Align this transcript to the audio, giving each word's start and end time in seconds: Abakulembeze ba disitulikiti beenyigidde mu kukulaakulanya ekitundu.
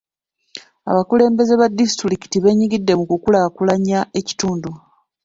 Abakulembeze 0.89 1.53
ba 1.61 1.67
disitulikiti 1.79 2.37
beenyigidde 2.43 2.93
mu 2.99 3.05
kukulaakulanya 3.11 3.99
ekitundu. 4.19 4.69